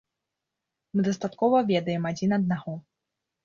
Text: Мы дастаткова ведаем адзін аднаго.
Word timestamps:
Мы 0.95 1.05
дастаткова 1.09 1.61
ведаем 1.71 2.11
адзін 2.13 2.37
аднаго. 2.41 2.79